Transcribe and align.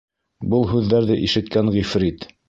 Был 0.53 0.63
һүҙҙәрҙе 0.71 1.17
ишеткән 1.27 1.69
ғифрит: 1.77 2.27